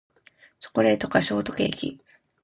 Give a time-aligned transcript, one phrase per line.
[0.59, 2.01] チョコケーキかショートケーキ